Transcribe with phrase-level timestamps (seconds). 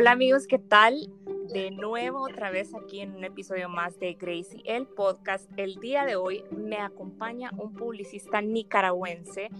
[0.00, 1.10] Hola amigos, ¿qué tal?
[1.52, 5.50] De nuevo otra vez aquí en un episodio más de Gracie, el podcast.
[5.56, 9.50] El día de hoy me acompaña un publicista nicaragüense,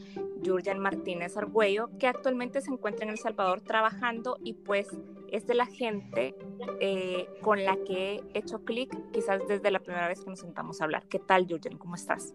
[0.46, 4.86] Jurgen Martínez Argüello, que actualmente se encuentra en El Salvador trabajando y pues
[5.32, 6.36] es de la gente
[6.78, 10.80] eh, con la que he hecho clic quizás desde la primera vez que nos sentamos
[10.80, 11.02] a hablar.
[11.08, 11.78] ¿Qué tal Jurgen?
[11.78, 12.32] ¿Cómo estás?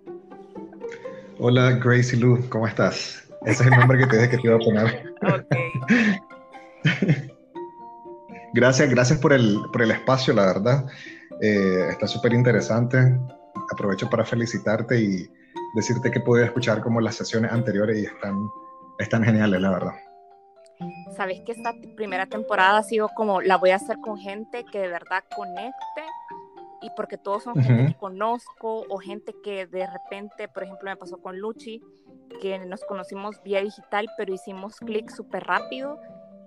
[1.40, 3.34] Hola Gracie Lu, ¿cómo estás?
[3.46, 5.14] Ese es el nombre que te dije que te iba a poner.
[5.24, 6.33] Ok.
[8.54, 10.86] Gracias, gracias por el, por el espacio, la verdad.
[11.42, 12.98] Eh, está súper interesante.
[13.72, 15.28] Aprovecho para felicitarte y
[15.74, 18.36] decirte que pude escuchar como las sesiones anteriores y están,
[19.00, 19.94] están geniales, la verdad.
[21.16, 24.80] Sabes que esta primera temporada ha sido como la voy a hacer con gente que
[24.80, 26.04] de verdad conecte
[26.82, 30.98] y porque todos son gente que conozco o gente que de repente, por ejemplo, me
[30.98, 31.82] pasó con Luchi,
[32.42, 36.00] que nos conocimos vía digital, pero hicimos clic súper rápido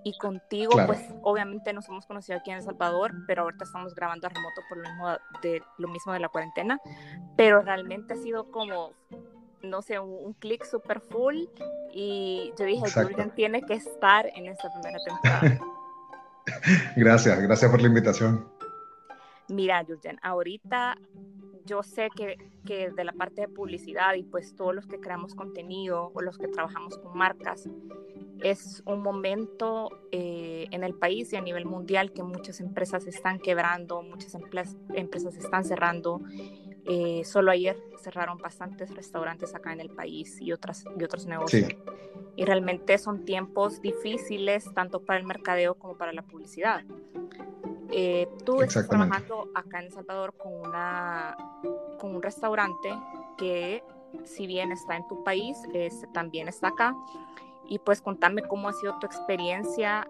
[0.03, 4.27] y contigo, pues obviamente nos hemos conocido aquí en El Salvador, pero ahorita estamos grabando
[4.27, 5.09] a remoto por lo mismo
[5.41, 6.79] de, lo mismo de la cuarentena.
[7.35, 8.93] Pero realmente ha sido como,
[9.61, 11.45] no sé, un, clic súper full.
[11.91, 15.59] Y yo dije, Julian tiene que estar en esta primera temporada.
[16.95, 18.47] gracias, gracias por la invitación.
[19.49, 20.97] Mira, Jurgen, ahorita
[21.65, 25.35] yo sé que, que, de la parte de publicidad y pues todos los que creamos
[25.35, 27.69] contenido o los que trabajamos con marcas,
[28.43, 33.39] es un momento eh, en el país y a nivel mundial que muchas empresas están
[33.39, 36.21] quebrando, muchas empresas están cerrando.
[36.85, 41.71] Eh, solo ayer cerraron bastantes restaurantes acá en el país y, otras, y otros negocios.
[42.35, 46.83] Y realmente son tiempos difíciles tanto para el mercadeo como para la publicidad.
[47.91, 51.35] Eh, tú estás trabajando acá en El Salvador con, una,
[51.99, 52.89] con un restaurante
[53.37, 53.83] que
[54.23, 55.57] si bien está en tu país,
[56.13, 56.95] también está acá.
[57.69, 60.07] Y pues contame cómo ha sido tu experiencia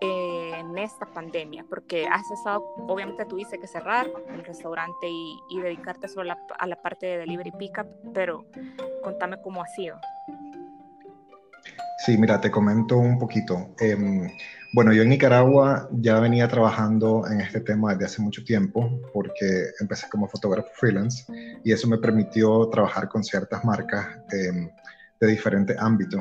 [0.00, 6.06] eh, en esta pandemia, porque has estado, obviamente tuviste que cerrar el restaurante y, dedicarte
[6.06, 8.44] solo a la, parte de delivery pickup, pero
[9.02, 9.96] contame cómo ha sido.
[12.04, 13.74] Sí, mira, te comento un poquito.
[13.80, 14.28] Em,
[14.74, 19.70] bueno, yo en Nicaragua ya venía trabajando en este tema desde hace mucho tiempo porque
[19.80, 21.24] empecé como fotógrafo freelance
[21.64, 24.68] y eso me permitió trabajar con ciertas marcas em,
[25.20, 26.20] de diferentes ámbitos.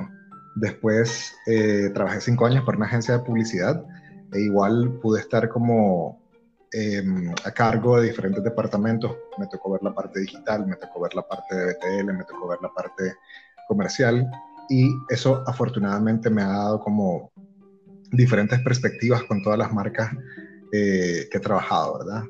[0.55, 3.83] Después eh, trabajé cinco años para una agencia de publicidad
[4.31, 6.21] e igual pude estar como
[6.71, 9.15] em, a cargo de diferentes departamentos.
[9.37, 12.47] Me tocó ver la parte digital, me tocó ver la parte de BTL, me tocó
[12.47, 13.15] ver la parte
[13.67, 14.29] comercial
[14.69, 17.31] y eso afortunadamente me ha dado como
[18.11, 20.11] diferentes perspectivas con todas las marcas
[20.71, 22.23] eh, que he trabajado, ¿verdad?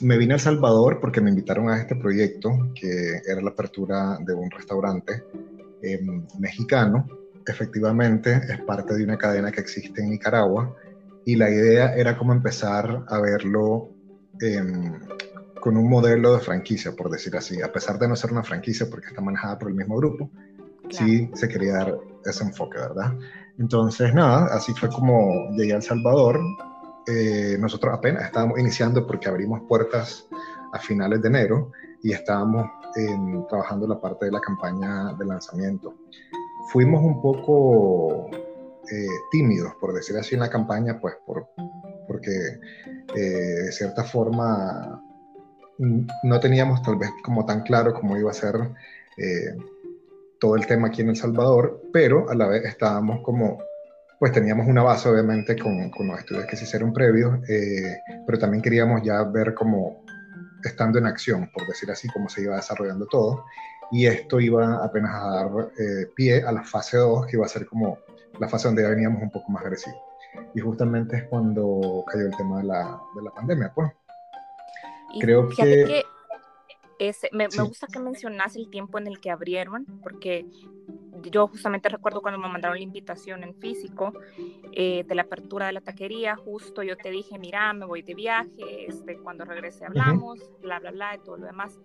[0.00, 4.18] Me vine a El Salvador porque me invitaron a este proyecto, que era la apertura
[4.20, 5.22] de un restaurante
[5.82, 7.06] em, mexicano.
[7.46, 10.74] Efectivamente, es parte de una cadena que existe en Nicaragua
[11.24, 13.90] y la idea era como empezar a verlo
[14.40, 14.98] em,
[15.60, 18.88] con un modelo de franquicia, por decir así, a pesar de no ser una franquicia
[18.90, 20.30] porque está manejada por el mismo grupo,
[20.90, 23.16] sí se quería dar ese enfoque, ¿verdad?
[23.58, 26.40] Entonces, nada, así fue como llegué a El Salvador.
[27.06, 30.26] Eh, nosotros apenas estábamos iniciando porque abrimos puertas
[30.72, 31.70] a finales de enero
[32.02, 32.68] y estábamos
[33.48, 35.94] trabajando la parte de la campaña de lanzamiento.
[36.72, 38.30] Fuimos un poco
[38.90, 41.48] eh, tímidos, por decir así, en la campaña, pues por,
[42.06, 42.30] porque
[43.14, 45.02] eh, de cierta forma
[45.78, 48.54] no teníamos tal vez como tan claro cómo iba a ser
[50.42, 53.62] todo el tema aquí en El Salvador, pero a la vez estábamos como,
[54.18, 58.40] pues teníamos una base obviamente con, con los estudios que se hicieron previos, eh, pero
[58.40, 60.04] también queríamos ya ver como
[60.64, 63.44] estando en acción, por decir así, cómo se iba desarrollando todo.
[63.92, 67.48] Y esto iba apenas a dar eh, pie a la fase 2, que iba a
[67.48, 67.98] ser como
[68.40, 70.00] la fase donde ya veníamos un poco más agresivos.
[70.54, 73.92] Y justamente es cuando cayó el tema de la, de la pandemia, pues.
[75.20, 76.04] Creo que
[77.32, 80.46] me, gusta que mencionas el tiempo en el que abrieron, porque
[81.30, 84.12] yo justamente recuerdo cuando me mandaron la invitación en físico
[84.72, 88.14] eh, de la apertura de la taquería, justo yo te dije, mira, me voy de
[88.14, 91.78] viaje, este, cuando regrese hablamos, bla, bla, bla, y todo lo demás.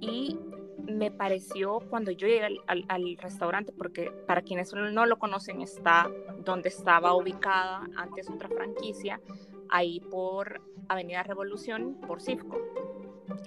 [0.00, 0.38] Y
[0.86, 6.10] me pareció cuando yo llegué al, al, restaurante, porque para quienes no lo conocen, está
[6.44, 9.20] donde estaba ubicada antes otra franquicia,
[9.68, 12.58] ahí por Avenida Revolución, por Cifco.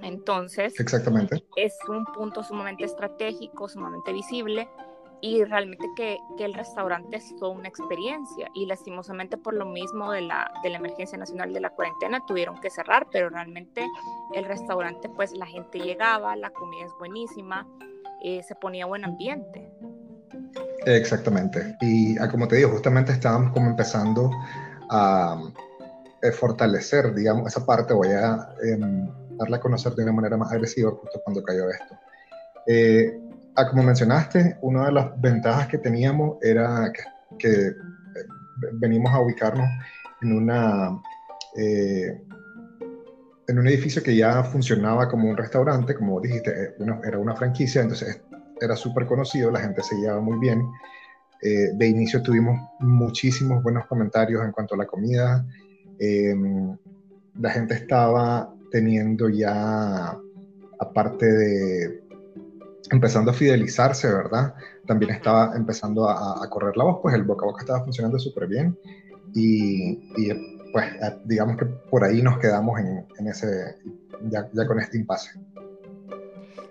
[0.02, 1.46] Entonces, Exactamente.
[1.56, 4.68] es un punto sumamente estratégico, sumamente visible
[5.22, 10.12] y realmente que, que, el restaurante es toda una experiencia y lastimosamente por lo mismo
[10.12, 13.88] de la, de la emergencia nacional de la cuarentena tuvieron que cerrar, pero realmente
[14.34, 17.68] el restaurante pues la gente llegaba, la comida es buenísima,
[18.22, 19.72] eh, se ponía buen ambiente.
[20.86, 21.76] Exactamente.
[21.82, 24.30] Y ah, como te digo, justamente estábamos como empezando
[24.90, 25.42] a
[26.22, 30.52] eh, fortalecer, digamos, esa parte, voy a em, darla a conocer de una manera más
[30.52, 31.96] agresiva justo cuando cayó esto.
[32.68, 33.20] Eh,
[33.56, 37.04] ah, como mencionaste, una de las ventajas que teníamos era que,
[37.38, 37.74] que eh,
[38.74, 39.68] venimos a ubicarnos
[40.22, 41.02] en una
[41.58, 42.20] en
[43.60, 46.76] un edificio que ya funcionaba como un restaurante, como dijiste,
[47.06, 48.22] era una franquicia, entonces
[48.60, 50.62] era súper conocido, la gente se llevaba muy bien.
[51.42, 55.46] de inicio tuvimos muchísimos buenos comentarios en cuanto a la comida,
[56.00, 56.78] Em,
[57.40, 60.18] la gente estaba teniendo ya,
[60.80, 62.04] aparte de
[62.92, 64.54] empezando a fidelizarse, ¿verdad?
[64.86, 68.48] También estaba empezando a, correr la voz, pues el boca a boca estaba funcionando súper
[68.48, 68.78] bien
[69.34, 69.96] y,
[70.72, 70.86] pues
[71.26, 73.76] digamos que por ahí nos quedamos en, ese,
[74.30, 75.40] ya, ya, con este impasse.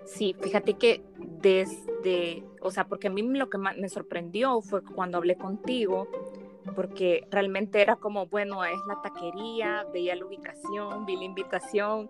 [0.05, 1.03] Sí, fíjate que
[1.41, 6.07] desde, o sea, porque a mí lo que me sorprendió fue cuando hablé contigo,
[6.75, 12.09] porque realmente era como, bueno, es la taquería, veía la ubicación, vi la invitación,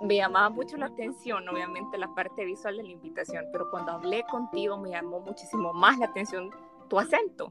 [0.00, 4.24] me llamaba mucho la atención, obviamente, la parte visual de la invitación, pero cuando hablé
[4.24, 6.50] contigo me llamó muchísimo más la atención
[6.88, 7.48] tu acento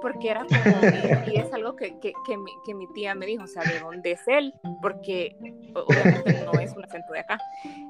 [0.00, 0.52] porque era como,
[1.32, 3.80] y, es algo que, que, que, mi, que, mi, tía me dijo, o sea, ¿de
[3.80, 4.54] dónde es él?
[4.82, 5.36] Porque
[5.74, 7.38] obviamente no es un acento de acá.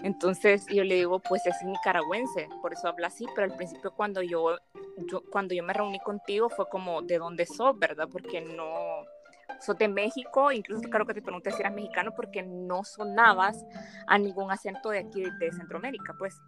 [0.03, 4.23] Entonces yo le digo, pues es nicaragüense, por eso habla así, pero al principio cuando
[4.23, 4.57] yo,
[5.11, 8.09] yo, cuando yo me reuní contigo fue como, ¿de dónde sos, verdad?
[8.11, 9.05] Porque no,
[9.61, 13.65] sos de México, incluso creo que te pregunté si eras mexicano porque no sonabas
[14.07, 16.41] a ningún acento de aquí de Centroamérica, pues.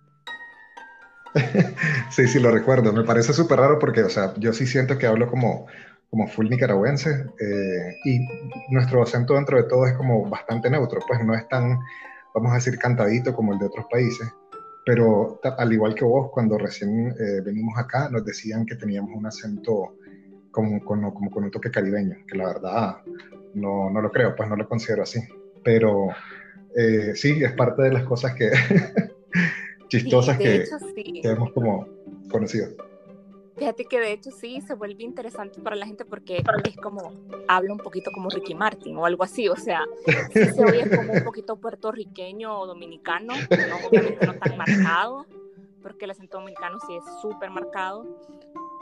[2.11, 2.93] sí, sí, lo recuerdo.
[2.93, 5.67] Me parece súper raro porque, o sea, yo sí siento que hablo como,
[6.11, 8.21] como full nicaragüense eh, y
[8.71, 11.79] nuestro acento dentro de todo es como bastante neutro, pues no es tan,
[12.35, 14.29] vamos a decir, cantadito como el de otros países.
[14.85, 19.27] Pero al igual que vos, cuando recién eh, venimos acá, nos decían que teníamos un
[19.27, 19.95] acento
[20.53, 22.97] como, como, como, con un toque caribeño, que la verdad
[23.55, 25.21] no, no lo creo, pues no lo considero así.
[25.65, 26.09] Pero
[26.77, 28.51] eh, sí, es parte de las cosas que,
[29.89, 30.65] chistosas que,
[31.23, 31.87] hemos como
[32.31, 32.69] conocido.
[33.57, 37.13] Fíjate que de hecho sí se vuelve interesante para la gente porque es como,
[37.47, 39.85] habla un poquito como Ricky Martin o algo así, o sea,
[40.33, 45.27] se oye como un poquito puertorriqueño o dominicano, no, obviamente no tan marcado,
[45.83, 48.07] porque el acento dominicano sí es súper marcado,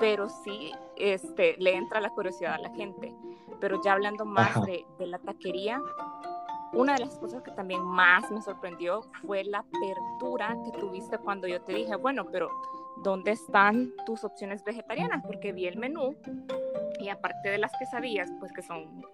[0.01, 3.15] pero sí este, le entra la curiosidad a la gente.
[3.61, 5.81] Pero ya hablando más de, de, la taquería,
[6.73, 11.47] una de las cosas que también más me sorprendió fue la apertura que tuviste cuando
[11.47, 12.49] yo te dije, bueno, pero
[13.03, 15.23] ¿dónde están tus opciones vegetarianas?
[15.27, 16.17] Porque vi el menú
[16.99, 19.05] y aparte de las quesadillas, pues que son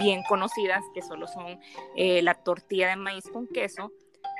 [0.00, 1.60] bien conocidas, que solo son
[1.96, 3.92] eh, la tortilla de maíz con queso,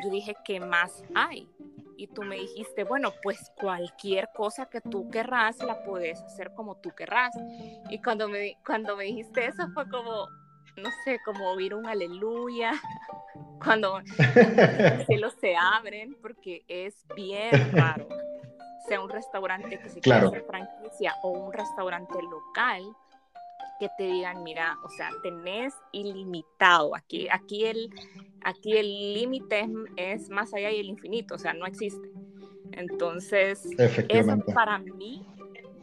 [0.02, 1.48] yo dije, ¿qué más hay?
[1.96, 6.76] Y tú me dijiste, bueno, pues cualquier cosa que tú querrás la puedes hacer como
[6.76, 7.34] tú querrás.
[7.90, 10.28] Y cuando me, cuando me dijiste eso fue como,
[10.76, 12.72] no sé, como oír un aleluya
[13.64, 18.08] cuando los cielos se abren, porque es bien raro,
[18.88, 20.30] sea un restaurante que se claro.
[20.30, 22.82] quiera franquicia o un restaurante local,
[23.78, 27.90] que te digan, mira, o sea, tenés ilimitado, aquí, aquí el
[28.42, 32.08] aquí el límite es, más allá y el infinito, o sea, no existe.
[32.72, 33.68] Entonces,
[34.08, 35.26] eso para mí,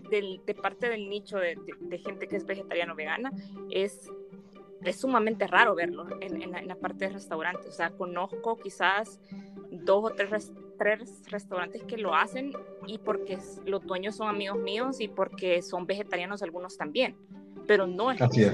[0.09, 3.31] de parte del nicho de, de gente que es vegetariano vegana,
[3.69, 4.09] es
[4.85, 7.67] es sumamente raro verlo en, la, parte de restaurantes.
[7.67, 9.19] O sea, conozco quizás
[9.71, 12.51] dos o tres, tres restaurantes que lo hacen
[12.85, 17.15] y porque los dueños son amigos míos y porque son vegetarianos algunos también,
[17.67, 18.53] pero no es Así es.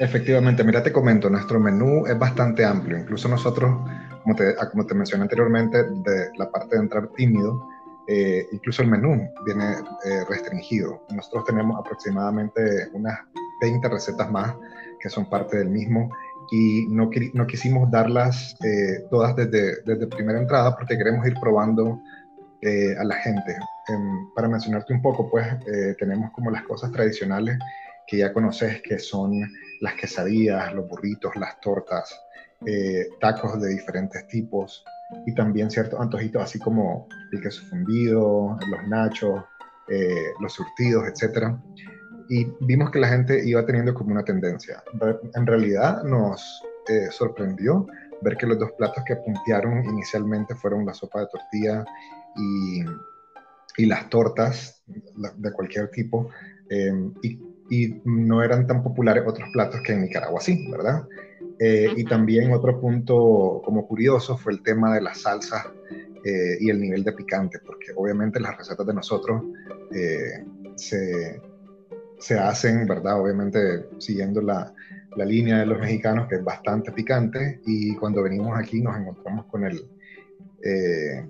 [0.00, 2.98] Efectivamente, mira, te comento, nuestro menú es bastante amplio.
[2.98, 3.70] Incluso nosotros,
[4.22, 7.68] como te, como te mencioné anteriormente, de la parte de entrar tímido,
[8.06, 9.64] eh, incluso el menú viene
[10.04, 11.02] eh, restringido.
[11.10, 13.18] Nosotros tenemos aproximadamente unas
[13.60, 14.54] 20 recetas más
[15.00, 16.10] que son parte del mismo
[16.50, 22.00] y no, no quisimos darlas eh, todas desde, desde primera entrada porque queremos ir probando
[22.62, 23.56] eh, a la gente.
[23.88, 27.58] Em, para mencionarte un poco, pues eh, tenemos como las cosas tradicionales
[28.06, 29.32] que ya conoces, que son
[29.80, 32.18] las quesadillas, los burritos, las tortas,
[33.20, 34.84] tacos de diferentes tipos
[35.26, 39.44] y también ciertos antojitos así como el queso fundido, los nachos,
[40.40, 41.56] los surtidos, etcétera
[42.28, 44.82] y vimos que la gente iba teniendo como una tendencia.
[45.34, 47.86] En realidad nos eh, sorprendió
[48.20, 51.84] ver que los dos platos que puntearon inicialmente fueron la sopa de tortilla
[52.36, 52.84] y,
[53.76, 56.30] y las tortas de cualquier tipo,
[56.70, 56.92] eh,
[57.22, 57.38] y,
[57.70, 61.06] y, no eran tan populares otros platos que en Nicaragua sí, ¿verdad?
[61.60, 65.66] Eh, y también otro punto como curioso fue el tema de las salsas
[66.60, 69.44] y el nivel de picante, porque obviamente las recetas de nosotros
[70.76, 71.40] se
[72.18, 73.20] se hacen, ¿verdad?
[73.20, 74.72] Obviamente siguiendo la,
[75.16, 79.46] la, línea de los mexicanos, que es bastante picante, y cuando venimos aquí nos encontramos
[79.46, 79.88] con el,
[80.62, 81.24] eh,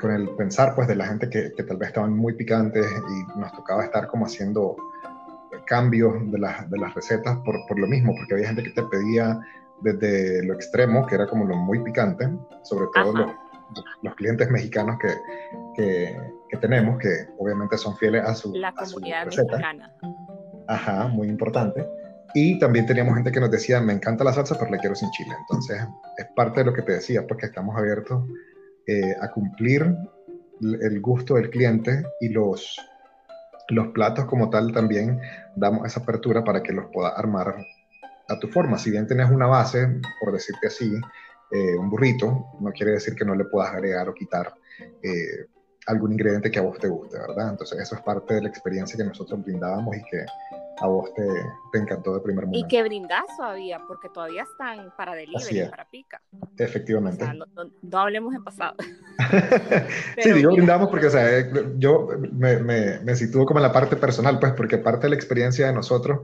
[0.00, 3.38] con el pensar, pues, de la gente que, que, tal vez estaban muy picantes y
[3.38, 4.76] nos tocaba estar como haciendo
[5.66, 9.40] cambios de, de las recetas por, por lo mismo, porque había gente que te pedía
[9.80, 12.28] desde lo extremo, que era como lo muy picante,
[12.62, 13.30] sobre todo los,
[14.02, 15.08] los, clientes mexicanos que,
[15.76, 16.16] que,
[16.48, 19.94] que, tenemos, que obviamente son fieles a su La comunidad mexicana.
[20.68, 21.86] Ajá, muy importante.
[22.34, 25.10] Y también teníamos gente que nos decía, me encanta la salsa, pero la quiero sin
[25.10, 25.34] chile.
[25.40, 25.80] Entonces,
[26.18, 28.24] es parte de lo que te decía, porque estamos abiertos
[28.86, 29.96] eh, a cumplir
[30.60, 32.76] el gusto del cliente y los,
[33.68, 35.20] los platos como tal también
[35.54, 37.56] damos esa apertura para que los puedas armar
[38.28, 38.78] a tu forma.
[38.78, 40.92] Si bien tenés una base, por decirte así,
[41.50, 44.52] eh, un burrito, no quiere decir que no le puedas agregar o quitar
[45.02, 45.46] eh,
[45.86, 47.50] algún ingrediente que a vos te guste, ¿verdad?
[47.50, 50.24] Entonces eso es parte de la experiencia que nosotros brindábamos y que
[50.80, 51.24] a vos te,
[51.72, 52.66] te, encantó de primer momento.
[52.66, 56.20] Y que brindazo había, porque todavía están para delivery, para pica.
[56.58, 57.24] Efectivamente.
[57.24, 57.46] O sea, no,
[57.82, 58.74] no, hablemos en pasado.
[60.22, 63.72] sí, digo brindamos porque, o sea, eh, yo me, me, me, sitúo como en la
[63.72, 66.20] parte personal, pues, porque parte de la experiencia de nosotros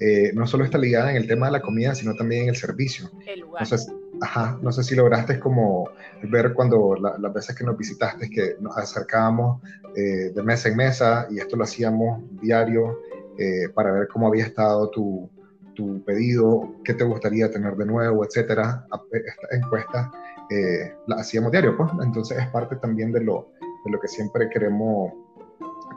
[0.00, 2.56] eh, no solo está ligada en el tema de la comida, sino también en el
[2.56, 3.10] servicio.
[3.26, 3.64] El lugar.
[3.64, 5.90] Entonces, ajá, no sé si lograste como
[6.22, 9.62] ver cuando la, las veces que nos visitaste, que nos acercábamos
[9.96, 12.98] eh, de mesa en mesa y esto lo hacíamos diario
[13.38, 15.28] eh, para ver cómo había estado tu,
[15.74, 18.86] tu, pedido, qué te gustaría tener de nuevo, etcétera.
[19.12, 20.12] Esta encuesta
[20.50, 21.90] eh, la hacíamos diario, pues.
[22.02, 23.50] Entonces es parte también de lo,
[23.84, 25.12] de lo que siempre queremos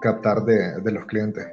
[0.02, 1.48] captar de, de los clientes.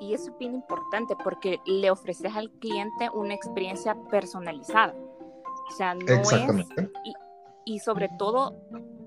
[0.00, 4.94] Y eso es bien importante porque le ofreces al cliente una experiencia personalizada.
[4.94, 6.66] O sea, no es.
[7.04, 7.14] Y,
[7.64, 8.54] y sobre todo,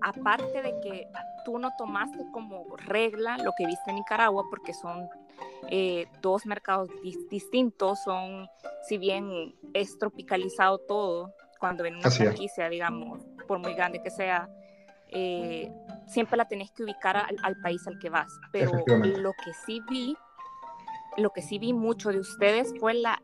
[0.01, 1.07] aparte de que
[1.45, 5.07] tú no tomaste como regla lo que viste en Nicaragua, porque son
[5.69, 6.89] eh, dos mercados
[7.29, 8.47] distintos, son,
[8.87, 14.49] si bien es tropicalizado todo, cuando ven una franquicia, digamos, por muy grande que sea,
[15.09, 15.71] eh,
[16.07, 18.31] siempre la tenés que ubicar al, al, país al que vas.
[18.51, 20.15] Pero lo que sí vi,
[21.17, 23.21] lo que sí vi mucho de ustedes fue la,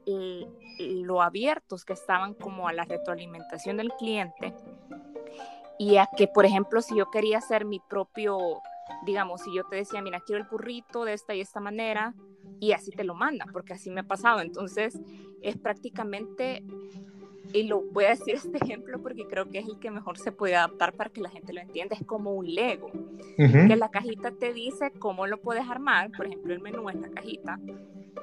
[0.79, 4.53] lo abiertos que estaban como a la retroalimentación del cliente
[5.77, 8.61] y a que, por ejemplo, si yo quería hacer mi propio
[9.05, 12.13] digamos, si yo te decía, mira, quiero el burrito de esta y esta manera,
[12.59, 14.41] y así te lo mandan, porque así me ha pasado.
[14.41, 14.99] Entonces,
[15.41, 16.63] es prácticamente,
[17.53, 20.31] y lo voy a decir este ejemplo porque creo que es el que mejor se
[20.31, 23.67] puede adaptar para que la gente lo entienda, es como un Lego, uh -huh.
[23.67, 27.09] que la cajita te dice cómo lo puedes armar, por ejemplo, el menú es la
[27.09, 27.59] cajita,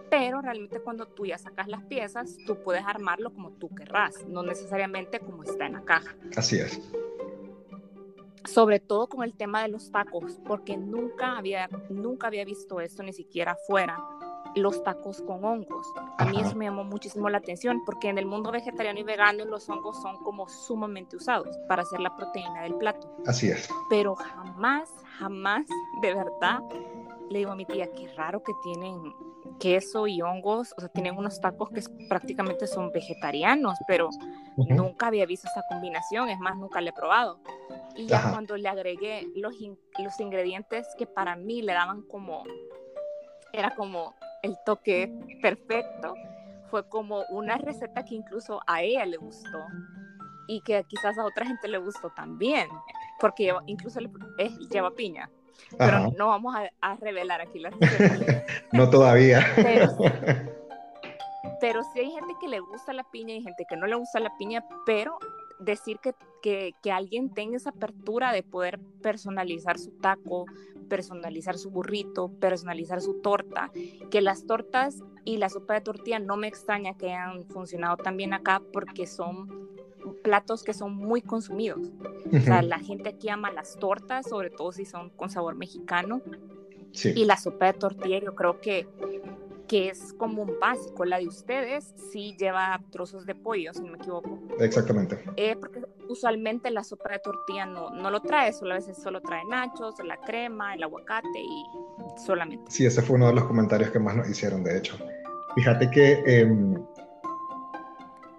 [0.09, 4.43] pero realmente cuando tú ya sacas las piezas, tú puedes armarlo como tú querrás, no
[4.43, 6.17] necesariamente como está en la caja.
[6.37, 6.81] Así es
[8.45, 13.03] sobre todo con el tema de los tacos, porque nunca había, nunca había visto esto
[13.03, 13.99] ni siquiera afuera,
[14.57, 15.87] los tacos con hongos.
[16.19, 19.45] A mí eso me llamó muchísimo la atención, porque en el mundo vegetariano y vegano
[19.45, 23.15] los hongos son como sumamente usados para hacer la proteína del plato.
[23.27, 23.69] Así es.
[23.89, 25.67] Pero jamás, jamás,
[26.03, 26.61] de verdad,
[27.29, 29.15] le digo a mi tía, qué raro que tienen
[29.59, 34.09] queso y hongos, o sea, tienen unos tacos que prácticamente son vegetarianos, pero
[34.61, 34.77] uh -huh.
[34.77, 37.41] nunca había visto esta combinación, es más, nunca le he probado.
[37.97, 38.33] Y ya Ajá.
[38.33, 42.45] cuando le agregué los, in los ingredientes que para mí le daban como,
[43.53, 45.13] era como el toque
[45.43, 46.15] perfecto,
[46.71, 49.59] fue como una receta que incluso a ella le gustó
[50.47, 52.69] y que quizás a otra gente le gustó también,
[53.19, 55.31] porque lleva, incluso le, es, lleva piña.
[55.77, 56.09] Pero Ajá.
[56.17, 58.45] no vamos a, a, revelar aquí la receta.
[58.73, 59.45] no todavía.
[59.57, 59.89] Pero,
[61.61, 64.21] pero sí hay gente que le gusta la piña y gente que no le gusta
[64.21, 65.19] la piña, pero
[65.59, 70.47] decir que, que, que, alguien tenga esa apertura de poder personalizar su taco,
[70.89, 73.71] personalizar su burrito, personalizar su torta,
[74.11, 78.33] que las tortas y la sopa de tortilla no me extraña que hayan funcionado también
[78.33, 79.69] acá porque son
[80.23, 81.79] platos que son muy consumidos.
[81.79, 82.39] Uh -huh.
[82.39, 86.21] O sea, la gente aquí ama las tortas, sobre todo si son con sabor mexicano.
[86.93, 87.13] Sí.
[87.15, 88.89] Y la sopa de tortilla yo creo que
[89.71, 91.05] que es como un básico.
[91.05, 94.41] La de ustedes sí lleva trozos de pollo, si no me equivoco.
[94.59, 95.21] Exactamente.
[95.37, 99.21] Eh, porque usualmente la sopa de tortilla no, no lo trae, solo a veces solo
[99.21, 101.65] trae nachos, la crema, el aguacate y
[102.19, 102.69] solamente.
[102.69, 104.99] Sí, ese fue uno de los comentarios que más nos hicieron, de hecho.
[105.55, 106.53] Fíjate que eh,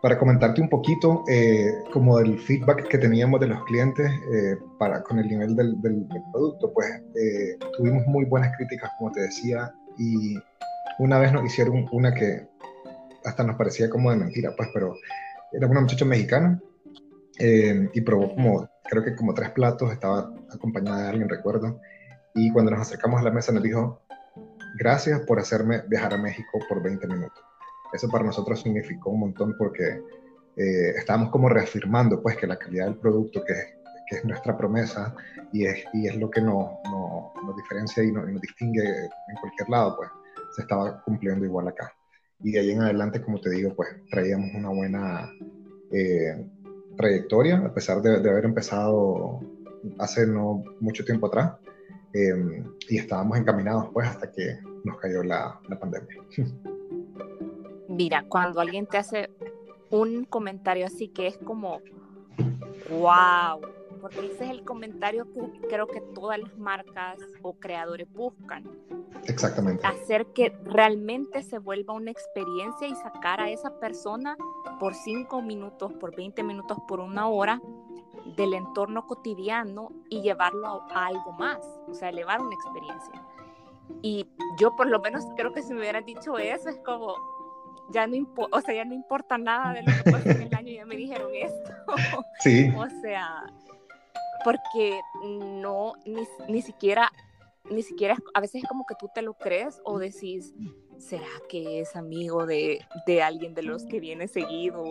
[0.02, 5.02] para comentarte un poquito eh, como del feedback que teníamos de los clientes eh, para,
[5.02, 9.22] con el nivel del, del, del producto, pues eh, tuvimos muy buenas críticas, como te
[9.22, 10.36] decía, y
[11.02, 12.48] una vez nos hicieron una que
[13.26, 14.96] hasta nos parecía como de mentira, pues, pero
[15.52, 16.62] era una muchacha mexicana
[17.40, 21.80] eh, y probó como, creo que como tres platos, estaba acompañada de alguien, recuerdo,
[22.36, 24.04] y cuando nos acercamos a la mesa nos dijo,
[24.78, 27.44] gracias por hacerme viajar a México por 20 minutos.
[27.92, 30.04] Eso para nosotros significó un montón porque
[30.56, 33.56] eh, estábamos como reafirmando pues que la calidad del producto, que,
[34.08, 35.16] que es nuestra promesa
[35.52, 39.68] y es, y es lo que nos, nos diferencia y nos, nos, distingue en cualquier
[39.68, 40.10] lado, pues
[40.56, 41.94] se estaba cumpliendo igual acá.
[42.44, 45.32] Y de ahí en adelante, como te digo, pues traíamos una buena
[45.92, 46.46] eh,
[46.98, 49.42] trayectoria, a pesar de, haber empezado
[50.00, 51.54] hace no mucho tiempo atrás.
[52.14, 56.18] Eh, y estábamos encaminados pues hasta que nos cayó la, la pandemia.
[57.88, 59.30] Mira, cuando alguien te hace
[59.90, 61.82] un comentario así que es como,
[62.90, 63.62] wow,
[64.02, 68.70] porque ese es el comentario que creo que todas las marcas o creadores buscan.
[69.28, 69.86] Exactamente.
[69.86, 74.36] Hacer que realmente se vuelva una experiencia y sacar a esa persona
[74.80, 77.62] por cinco minutos, por 20 minutos, por una hora
[78.36, 83.22] del entorno cotidiano y llevarlo a, a algo más, o sea, elevar una experiencia.
[84.02, 84.28] Y
[84.58, 87.16] yo por lo menos creo que si me hubieran dicho eso es como,
[87.92, 90.72] ya no, o sea, ya no importa nada de lo que pasó en el año,
[90.74, 91.72] ya me dijeron esto.
[92.40, 92.72] Sí.
[92.78, 93.46] o sea,
[94.44, 97.12] porque no, ni, ni siquiera,
[97.70, 100.54] ni siquiera, a veces es como que tú te lo crees o decís,
[101.00, 104.84] ¿será que es amigo de, de alguien de los que viene seguido?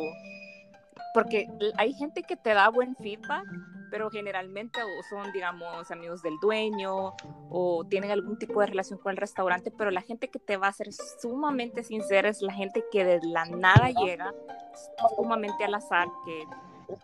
[1.14, 3.44] Porque hay gente que te da buen feedback,
[3.90, 7.14] pero generalmente son, digamos, amigos del dueño
[7.50, 10.68] o tienen algún tipo de relación con el restaurante, pero la gente que te va
[10.68, 14.32] a ser sumamente sincera es la gente que de la nada llega,
[15.16, 16.44] sumamente al azar, que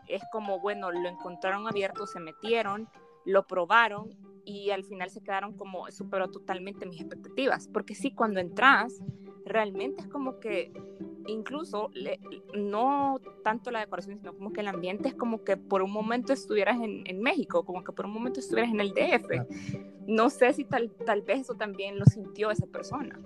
[0.09, 2.89] es como, bueno, lo encontraron abierto, se metieron,
[3.25, 8.41] lo probaron y al final se quedaron como, superó totalmente mis expectativas, porque sí, cuando
[8.41, 9.03] entras,
[9.45, 10.73] realmente es como que
[11.27, 11.91] incluso
[12.55, 16.33] no tanto la decoración, sino como que el ambiente es como que por un momento
[16.33, 20.07] estuvieras en, en México, como que por un momento estuvieras en el DF.
[20.07, 23.19] No sé si tal, tal vez eso también lo sintió esa persona.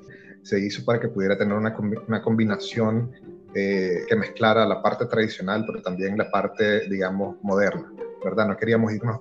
[0.42, 1.76] Se hizo para que pudiera tener una,
[2.08, 3.12] una combinación
[3.54, 7.92] eh, que mezclara la parte tradicional, pero también la parte, digamos, moderna,
[8.24, 8.46] ¿verdad?
[8.48, 9.20] No queríamos irnos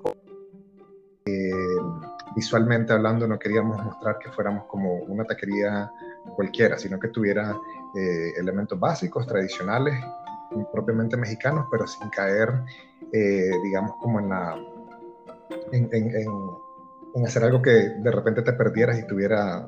[1.26, 1.52] eh,
[2.36, 5.92] visualmente hablando, no queríamos mostrar que fuéramos como una taquería
[6.36, 7.56] cualquiera, sino que tuviera
[7.96, 9.96] eh, elementos básicos, tradicionales,
[10.72, 12.50] propiamente mexicanos, pero sin caer,
[13.12, 14.56] eh, digamos, como en la...
[15.72, 19.68] En, en, en, hacer algo que de repente te perdieras y tuviera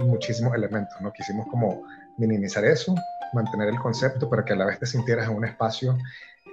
[0.00, 1.12] muchísimos elementos, ¿no?
[1.12, 1.82] Quisimos como
[2.16, 2.94] minimizar eso,
[3.32, 5.96] mantener el concepto para que a la vez te sintieras en un espacio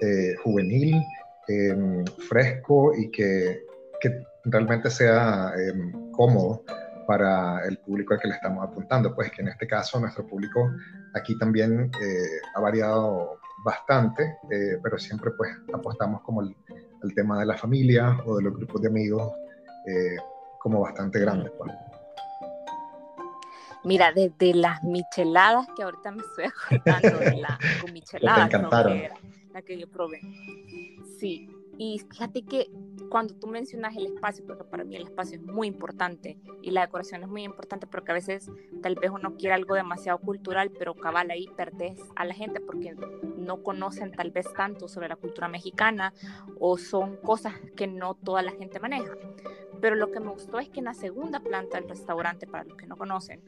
[0.01, 1.01] eh, juvenil,
[1.47, 3.65] eh, fresco y que,
[4.01, 5.73] que realmente sea eh,
[6.11, 6.63] cómodo
[7.07, 9.13] para el público al que le estamos apuntando.
[9.13, 10.71] Pues que en este caso nuestro público
[11.13, 16.55] aquí también eh, ha variado bastante, eh, pero siempre pues apostamos como el,
[17.03, 19.31] el, tema de la familia o de los grupos de amigos
[20.59, 21.51] como bastante grandes.
[21.59, 21.71] Pues.
[23.86, 27.60] Mira, desde las micheladas que ahorita me estoy acordando de la
[27.93, 28.50] michelada,
[29.54, 30.19] la que yo probé.
[31.19, 32.69] Sí, y fíjate que
[33.10, 36.82] cuando tú mencionas el espacio, porque para mí el espacio es muy importante y la
[36.82, 38.50] decoración es muy importante porque a veces
[38.82, 42.95] tal vez uno quiere algo demasiado cultural, pero cabal ahí perdés a la gente porque
[43.38, 46.13] no conocen tal vez tanto sobre la cultura mexicana
[46.60, 49.13] o son cosas que no toda la gente maneja.
[49.86, 52.76] Pero lo que me gustó es que en la segunda planta del restaurante, para los
[52.76, 53.43] que no conocen,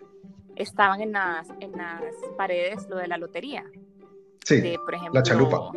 [0.55, 2.03] estaban en las, en las
[2.37, 3.65] paredes lo de la lotería.
[4.45, 5.71] Sí, de, por ejemplo, la chalupa.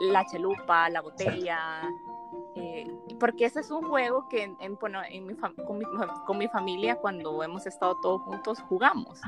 [0.00, 1.58] La chalupa, la botella.
[2.56, 2.88] Eh,
[3.20, 5.84] porque ese es un juego que en, en, bueno, en mi con, mi,
[6.26, 9.20] con, mi, familia, cuando hemos estado todos juntos, jugamos.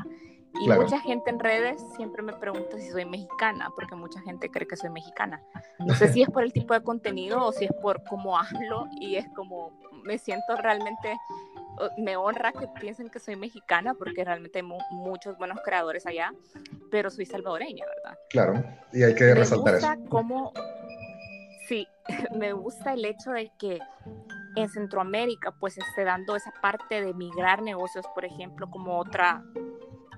[0.61, 0.83] Y claro.
[0.83, 4.75] mucha gente en redes siempre me pregunta si soy mexicana, porque mucha gente cree que
[4.77, 5.41] soy mexicana.
[5.79, 8.89] No sé si es por el tipo de contenido o si es por cómo hablo
[8.99, 11.17] y es como me siento realmente
[11.97, 16.33] me honra que piensen que soy mexicana porque realmente hay mu muchos buenos creadores allá,
[16.91, 18.19] pero soy salvadoreña, ¿verdad?
[18.31, 20.09] Claro, y hay que me resaltar gusta eso.
[20.09, 20.53] Cómo,
[21.69, 21.87] sí,
[22.35, 23.79] me gusta el hecho de que
[24.57, 29.43] en Centroamérica pues esté dando esa parte de migrar negocios, por ejemplo, como otra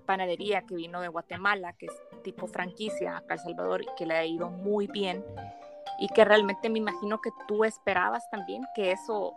[0.07, 4.15] panadería que vino de Guatemala, que es tipo franquicia acá El Salvador y que le
[4.15, 5.25] ha ido muy bien
[5.99, 9.35] y que realmente me imagino que tú esperabas también que eso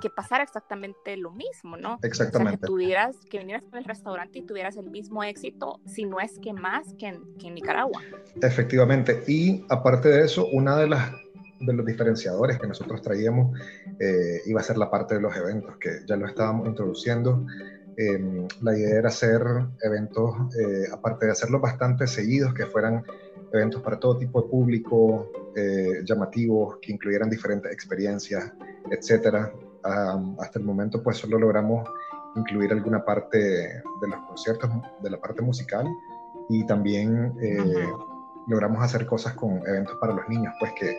[0.00, 1.98] que pasara exactamente lo mismo, ¿no?
[2.02, 2.56] Exactamente.
[2.56, 6.20] O sea, que tuvieras, que vinieras al restaurante y tuvieras el mismo éxito, si no
[6.20, 8.02] es que más que en, que en Nicaragua.
[8.40, 9.22] Efectivamente.
[9.26, 11.12] Y aparte de eso, una de las
[11.60, 13.58] de los diferenciadores que nosotros traíamos
[13.98, 17.46] eh, iba a ser la parte de los eventos, que ya lo estábamos introduciendo.
[17.96, 19.40] Eh, la idea era hacer
[19.82, 23.04] eventos, eh, aparte de hacerlos bastante seguidos, que fueran
[23.52, 28.52] eventos para todo tipo de público, eh, llamativos, que incluyeran diferentes experiencias,
[28.90, 29.52] etcétera.
[29.84, 31.86] Um, hasta el momento, pues solo logramos
[32.36, 34.70] incluir alguna parte de los conciertos,
[35.02, 35.86] de la parte musical,
[36.48, 37.86] y también eh,
[38.48, 40.96] logramos hacer cosas con eventos para los niños, pues que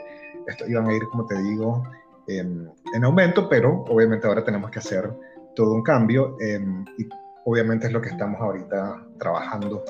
[0.47, 1.83] esto iban a ir, como te digo,
[2.27, 5.11] en aumento, pero obviamente ahora tenemos que hacer
[5.55, 7.07] todo un cambio em, y
[7.45, 9.83] obviamente es lo que estamos ahorita trabajando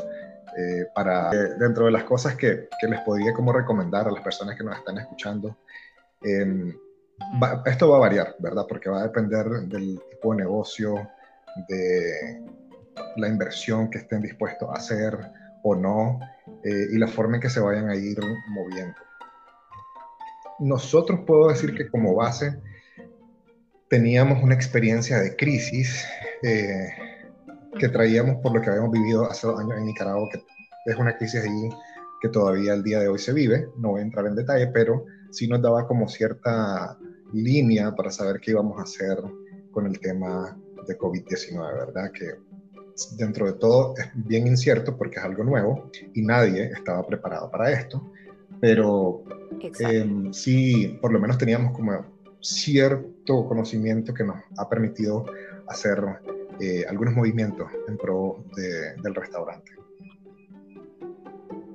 [0.58, 4.55] eh, para, dentro de las cosas que, que, les podría como recomendar a las personas
[4.55, 5.58] que nos están escuchando,
[7.19, 8.65] em, esto va a variar, ¿verdad?
[8.67, 10.95] Porque va a depender del tipo de negocio,
[11.67, 12.43] de
[13.17, 15.17] la inversión que estén dispuestos a hacer
[15.63, 16.19] o no,
[16.63, 18.95] eh, y la forma en que se vayan a ir moviendo.
[20.60, 22.60] Nosotros puedo decir que como base
[23.89, 26.06] teníamos una experiencia de crisis
[26.43, 26.89] eh,
[27.78, 30.43] que traíamos por lo que habíamos vivido hace dos años en Nicaragua, que
[30.86, 31.69] es una crisis ahí
[32.21, 35.06] que todavía el día de hoy se vive, no voy a entrar en detalle, pero
[35.32, 36.97] sí nos daba como cierta
[37.34, 39.18] línea para saber qué íbamos a hacer
[39.72, 40.58] con el tema
[40.88, 42.12] de COVID-19, ¿verdad?
[42.12, 42.36] Que
[43.18, 47.72] dentro de todo es bien incierto porque es algo nuevo y nadie estaba preparado para
[47.72, 48.10] esto,
[48.62, 49.24] pero
[49.62, 52.06] eh, sí, por lo menos teníamos como
[52.40, 55.26] cierto conocimiento que nos ha permitido
[55.68, 56.04] hacer
[56.60, 59.72] eh, algunos movimientos en pro del restaurante.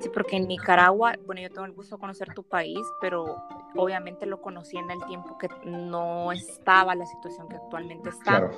[0.01, 3.37] Sí, porque en Nicaragua, bueno, yo tengo el gusto de conocer tu país, pero
[3.77, 8.51] obviamente lo conocí en el tiempo que no estaba la situación que actualmente está.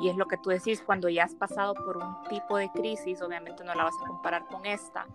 [0.00, 3.20] Y es lo que tú decís, cuando ya has pasado por un tipo de crisis,
[3.22, 5.06] obviamente no la vas a comparar con esta,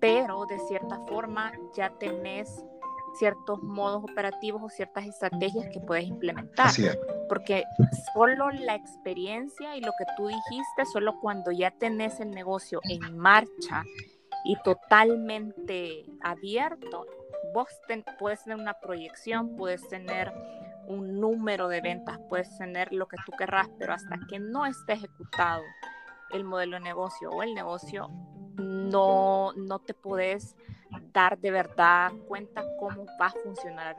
[0.00, 2.64] pero de cierta forma ya tenés
[3.14, 6.70] ciertos modos operativos o ciertas estrategias que puedes implementar.
[7.28, 7.64] Porque
[8.14, 13.16] solo la experiencia y lo que tú dijiste, solo cuando ya tenés el negocio en
[13.16, 13.84] marcha
[14.44, 17.06] y totalmente abierto,
[17.52, 17.68] vos
[18.18, 20.32] puedes tener una proyección, puedes tener
[20.86, 24.94] un número de ventas, puedes tener lo que tú querrás, pero hasta que no esté
[24.94, 25.62] ejecutado
[26.30, 28.10] el modelo de negocio o el negocio,
[28.56, 30.56] no, no te puedes
[31.12, 33.96] dar de verdad cuenta cómo va a funcionar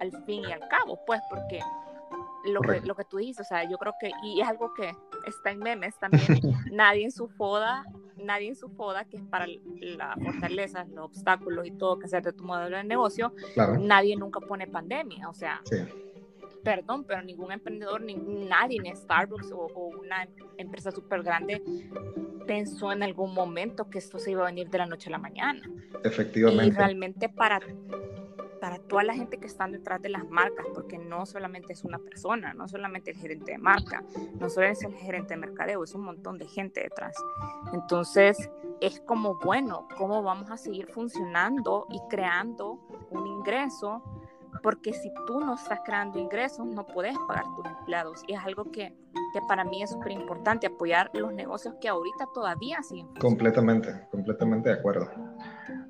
[0.00, 1.60] al fin y al cabo, pues porque
[2.44, 4.92] lo que, lo que tú dices, o sea, yo creo que, y es algo que
[5.26, 6.22] está en memes también,
[6.72, 7.84] nadie en su foda,
[8.26, 9.46] nadie en su foda, que es para
[9.80, 13.32] la fortaleza, los obstáculos y todo que hacer de tu modelo de negocio,
[13.80, 15.62] nadie nunca pone pandemia, o sea,
[16.66, 19.68] perdón, pero ningún emprendedor, ningún, nadie en Starbucks o,
[20.00, 21.62] una empresa súper grande
[22.46, 25.18] pensó en algún momento que esto se iba a venir de la noche a la
[25.18, 25.62] mañana.
[26.02, 26.66] Efectivamente.
[26.66, 27.60] Y realmente para,
[28.60, 31.98] para toda la gente que están detrás de las marcas, porque no solamente es una
[31.98, 34.02] persona, no solamente el gerente de marca,
[34.38, 37.16] no solo es el gerente de mercadeo, es un montón de gente detrás.
[37.72, 44.02] Entonces, es como, bueno, ¿cómo vamos a seguir funcionando y creando un ingreso?
[44.62, 48.22] porque si tú no estás creando ingresos, no puedes pagar tus empleados.
[48.26, 48.96] Y es algo que,
[49.32, 53.06] que para mí es súper importante, apoyar los negocios que ahorita todavía siguen.
[53.20, 55.10] Completamente, completamente de acuerdo.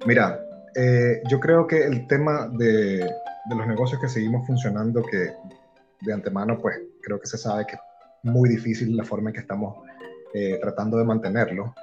[0.06, 0.40] Mira,
[0.76, 5.32] eh, yo creo que el tema de, de, los negocios que seguimos funcionando, que
[6.02, 7.80] de antemano, pues creo que se sabe que es
[8.22, 9.78] muy difícil la forma en que estamos
[10.34, 11.74] eh, tratando de mantenerlo,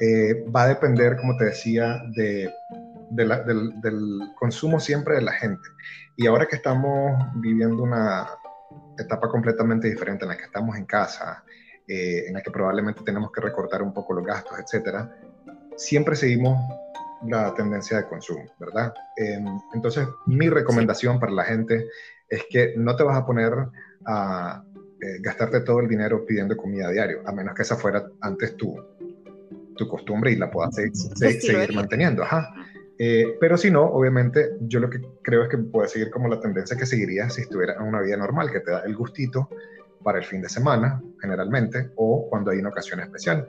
[0.00, 2.50] eh, va a depender, como te decía, de
[3.10, 5.68] del, consumo siempre de la gente.
[6.16, 8.28] Y ahora que estamos viviendo una
[8.98, 11.42] etapa completamente diferente en la que estamos en casa,
[11.88, 15.10] eh, en la que probablemente tenemos que recortar un poco los gastos, etcétera,
[15.76, 16.58] siempre seguimos
[17.24, 18.92] la tendencia de consumo, ¿verdad?
[19.16, 21.88] Em, entonces, mi recomendación para la gente
[22.28, 23.52] es que no te vas a poner
[24.06, 24.62] a
[25.00, 28.56] eh, gastarte todo el dinero pidiendo comida a diario, a menos que esa fuera antes
[28.56, 28.76] tu,
[29.76, 32.22] tu costumbre y la puedas seguir, seguir manteniendo.
[32.22, 32.54] Ajá.
[32.98, 36.40] Eh, pero si no, obviamente, yo lo que creo es que puede seguir como la
[36.40, 39.50] tendencia que seguiría si estuviera en una vida normal, que te da el gustito
[40.02, 43.48] para el fin de semana, generalmente, o cuando hay una ocasión especial.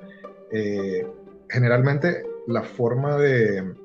[0.52, 1.08] Eh,
[1.50, 3.76] generalmente, la forma de,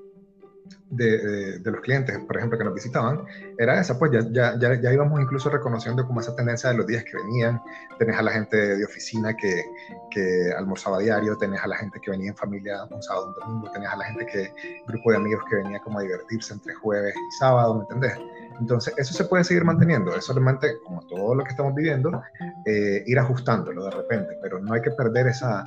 [0.92, 3.24] de, los clientes, por ejemplo, que nos visitaban,
[3.58, 7.04] era esa, pues ya, ya, ya, íbamos incluso reconociendo como esa tendencia de los días
[7.04, 7.60] que venían,
[7.98, 9.64] tenés a la gente de oficina que,
[10.10, 13.70] que almorzaba diario, tenés a la gente que venía en familia un sábado, un domingo,
[13.72, 14.52] tenés a la gente que,
[14.86, 18.18] grupo de amigos que venía como a divertirse entre jueves y sábado, ¿me entendés?
[18.60, 22.22] Entonces, eso se puede seguir manteniendo, es solamente, como todo lo que estamos viviendo,
[22.66, 25.64] eh, ir ajustándolo de repente, pero no hay que perder esa,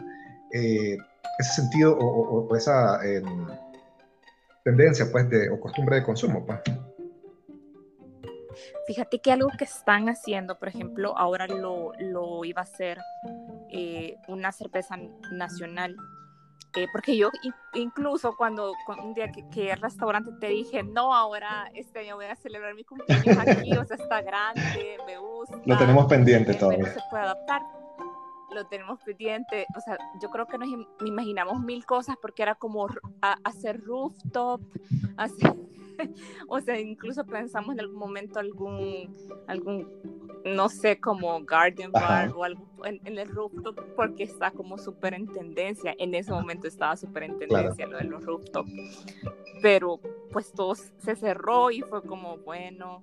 [0.53, 0.97] eh,
[1.39, 3.05] ese sentido o, o esa...
[3.05, 3.21] Eh,
[4.65, 6.43] tendencia pues de, o costumbre de consumo.
[6.43, 6.59] Pues.
[8.87, 12.97] Fíjate que algo que están haciendo, por ejemplo, ahora lo, lo iba a hacer
[13.71, 14.97] eh, una cerveza
[15.31, 15.95] nacional.
[16.75, 17.29] Eh, porque yo
[17.73, 22.25] incluso cuando, un día que, que, el restaurante te dije, no, ahora este año voy
[22.25, 25.57] a celebrar mi cumpleaños aquí, o sea, está grande, me gusta.
[25.63, 26.91] Lo tenemos pendiente eh, todavía.
[26.91, 27.61] se puede adaptar
[28.55, 29.67] lo tenemos pendiente.
[29.77, 30.69] O sea, yo creo que nos
[31.05, 32.87] imaginamos mil cosas porque era como
[33.43, 34.61] hacer rooftop,
[35.17, 35.53] hacer,
[36.47, 39.13] o sea, incluso pensamos en algún momento algún,
[39.47, 39.87] algún
[40.45, 45.27] no sé, como garden bar o algo en, el rooftop porque está como súper en
[45.27, 45.95] tendencia.
[45.97, 48.67] En ese momento estaba súper en tendencia lo de los rooftop.
[49.61, 49.99] Pero
[50.31, 53.01] pues todo se cerró y fue como, bueno,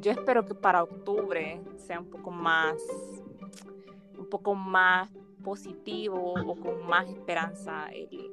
[0.00, 2.74] yo espero que para octubre sea un poco más
[4.16, 5.10] un poco más
[5.42, 7.88] positivo o con más esperanza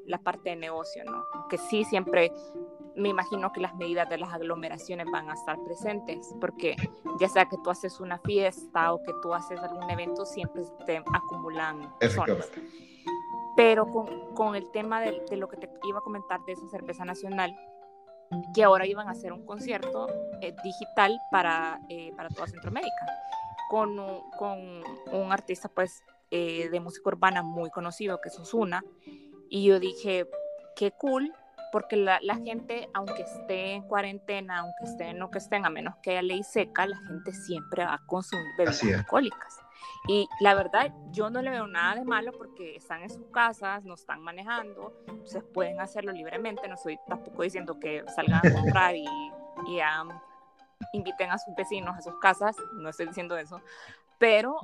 [0.05, 1.23] la parte de negocio, ¿no?
[1.49, 2.31] Que sí siempre
[2.95, 6.75] me imagino que las medidas de las aglomeraciones van a estar presentes, porque
[7.19, 10.97] ya sea que tú haces una fiesta o que tú haces algún evento, siempre te
[10.97, 12.51] acumulan personas.
[13.55, 16.67] Pero con, con, el tema de, de, lo que te iba a comentar de esa
[16.69, 17.55] cerveza nacional,
[18.53, 20.07] que ahora iban a hacer un concierto
[20.41, 23.05] eh, digital para, eh, para toda Centroamérica
[23.69, 23.97] con,
[24.37, 24.59] con
[25.11, 28.83] un artista pues eh, de música urbana muy conocido que es Osuna
[29.49, 30.27] y yo dije
[30.75, 31.31] qué cool
[31.71, 35.69] porque la, la, gente aunque esté en cuarentena aunque esté en lo que estén a
[35.69, 39.59] menos que haya ley seca la gente siempre va a consumir bebidas alcohólicas
[40.07, 43.83] y la verdad yo no le veo nada de malo porque están en sus casas
[43.83, 44.93] no están manejando
[45.29, 46.67] entonces pueden hacerlo libremente.
[46.67, 49.05] No estoy tampoco diciendo que salgan a comprar y,
[49.67, 50.03] y a
[50.93, 53.61] inviten a sus vecinos a sus casas, no estoy diciendo eso,
[54.17, 54.61] pero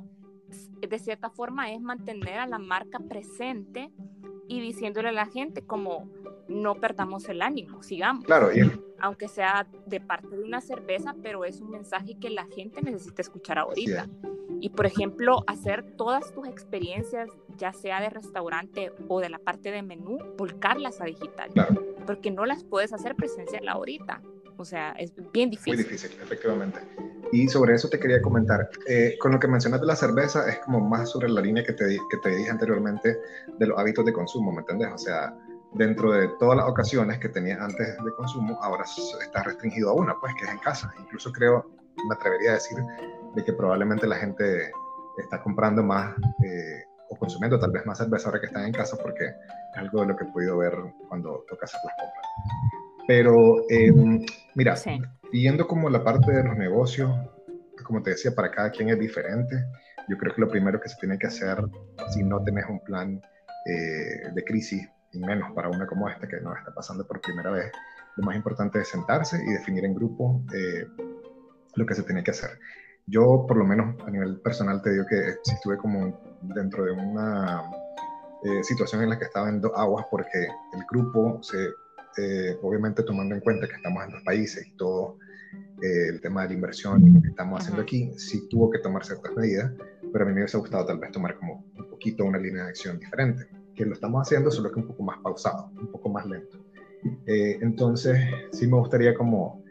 [0.80, 3.90] de cierta forma es mantener a la marca presente
[4.48, 6.08] y diciéndole a la gente como
[6.48, 8.24] no perdamos el ánimo, sigamos.
[8.24, 8.50] Claro,
[9.00, 13.22] aunque sea de parte de una cerveza, pero es un mensaje que la gente necesita
[13.22, 14.08] escuchar ahorita.
[14.60, 19.70] Y por ejemplo, hacer todas tus experiencias, ya sea de restaurante o de la parte
[19.70, 21.50] de menú, volcarlas a digital.
[22.06, 24.22] Porque no las puedes hacer presencial ahorita.
[24.56, 25.74] O sea, es bien difícil.
[25.74, 26.80] Muy difícil, efectivamente.
[27.32, 28.70] Y sobre eso te quería comentar.
[28.86, 31.72] Eh, con lo que mencionas de la cerveza, es como más sobre la línea que
[31.72, 33.18] te, que te dije anteriormente
[33.58, 34.88] de los hábitos de consumo, ¿me entiendes?
[34.94, 35.36] O sea,
[35.74, 38.84] dentro de todas las ocasiones que tenía antes de consumo, ahora
[39.20, 40.92] está restringido a una, pues que es en casa.
[41.00, 41.70] Incluso creo,
[42.08, 42.78] me atrevería a decir,
[43.34, 44.70] de que probablemente la gente
[45.18, 46.14] está comprando más
[46.44, 50.00] eh, o consumiendo tal vez más cerveza ahora que están en casa porque es algo
[50.00, 50.74] de lo que he podido ver
[51.08, 52.75] cuando toca hacer las compras.
[53.06, 54.74] Pero em, mira,
[55.32, 57.10] viendo como la parte de los negocios,
[57.84, 59.64] como te decía, para cada quien es diferente.
[60.08, 61.58] Yo creo que lo primero que se tiene que hacer,
[62.10, 63.20] si no tenés un plan
[63.66, 67.50] eh, de crisis, y menos para una como esta que nos está pasando por primera
[67.50, 67.72] vez,
[68.16, 70.86] lo más importante es sentarse y definir en grupo eh,
[71.74, 72.50] lo que se tiene que hacer.
[73.06, 76.92] Yo, por lo menos a nivel personal, te digo que si estuve como dentro de
[76.92, 77.62] una
[78.44, 81.68] eh, situación en la que estaba en dos aguas porque el grupo se
[82.16, 85.18] eh, obviamente tomando en cuenta que estamos en dos países y todo
[85.82, 89.34] eh, el tema de la inversión que estamos haciendo aquí, sí tuvo que tomar ciertas
[89.36, 89.72] medidas,
[90.12, 92.70] pero a mí me hubiese gustado tal vez tomar como un poquito una línea de
[92.70, 96.26] acción diferente, que lo estamos haciendo, solo que un poco más pausado, un poco más
[96.26, 96.58] lento.
[97.26, 98.18] Eh, entonces,
[98.52, 99.64] sí me gustaría como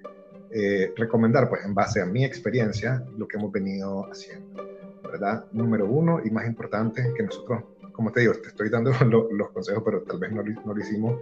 [0.95, 4.63] recomendar, pues en base a mi experiencia, lo que hemos venido haciendo,
[5.03, 5.43] ¿verdad?
[5.51, 7.63] Número uno y más importante, que nosotros
[7.95, 8.91] como te digo, te estoy dando
[9.31, 11.19] los consejos, pero tal vez no, no, lo hicimos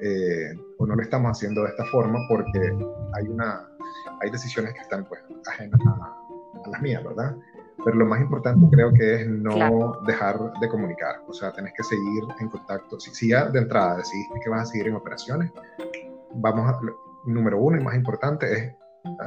[0.00, 2.76] eh, o no lo estamos haciendo de esta forma porque
[3.14, 3.68] hay, una,
[4.20, 6.16] hay decisiones que están pues, ajenas a,
[6.70, 7.36] las mías, ¿verdad?
[7.84, 11.82] Pero lo más importante creo que es no dejar de comunicar, o sea, tenés que
[11.82, 12.98] seguir en contacto.
[12.98, 15.50] Si, si, ya de entrada decidiste que vas a seguir en operaciones,
[16.32, 16.80] vamos a,
[17.26, 18.74] número uno y más importante es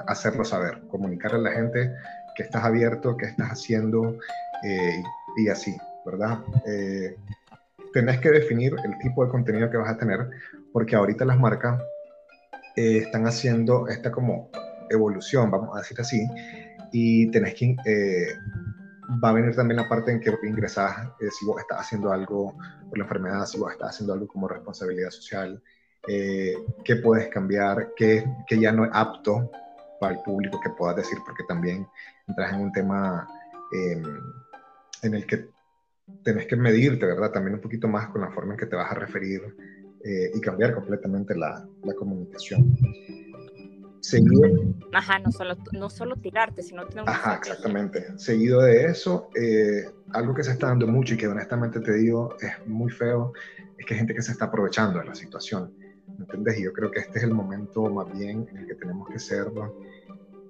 [0.08, 1.94] hacerlo saber, comunicarle a la gente
[2.36, 4.18] que estás abierto, que estás haciendo
[4.64, 5.04] eh,
[5.38, 6.40] y así, ¿verdad?
[6.66, 7.18] Eh,
[7.94, 10.30] tenés que definir el tipo de contenido que vas a tener,
[10.72, 11.82] porque ahorita las marcas
[12.76, 14.50] eh, están haciendo esta como
[14.90, 16.28] evolución, vamos a decir así,
[16.92, 18.28] y tenés que, eh,
[19.24, 22.56] va a venir también la parte en que ingresás, eh, si vos estás haciendo algo
[22.90, 25.62] por la enfermedad, si vos estás haciendo algo como responsabilidad social,
[26.06, 29.52] qué puedes cambiar, qué, qué ya no es apto
[30.00, 31.86] para el público que puedas decir, porque también
[32.28, 33.28] entras en un tema
[33.74, 34.22] em,
[35.04, 35.50] en el que
[36.24, 37.32] tenés que medirte, ¿verdad?
[37.32, 39.42] También un poquito más con la forma en que te vas a referir
[40.04, 42.76] eh, y cambiar completamente la, la comunicación.
[44.00, 48.18] Seguido, Ajá, no solo, no solo tirarte, sino tener Ajá, exactamente.
[48.18, 52.36] Seguido de eso, eh, algo que se está dando mucho y que honestamente te digo
[52.40, 53.34] es muy feo,
[53.78, 55.74] es que hay gente que se está aprovechando de la situación.
[56.18, 56.60] ¿Me entiendes?
[56.60, 59.20] Y yo creo que este es el momento más bien en el que tenemos que
[59.20, 59.48] ser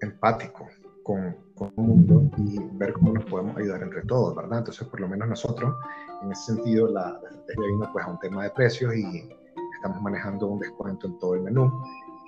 [0.01, 0.67] empáticos
[1.07, 4.59] con, con, el mundo y ver cómo nos podemos ayudar entre todos, ¿verdad?
[4.59, 5.73] Entonces, por lo menos nosotros,
[6.21, 9.29] en ese sentido, la, estrategia vino pues a un tema de precios y
[9.75, 11.71] estamos manejando un descuento en todo el menú.